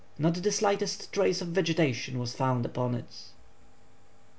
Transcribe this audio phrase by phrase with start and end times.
[0.17, 3.05] Not the slightest trace of vegetation was found upon it.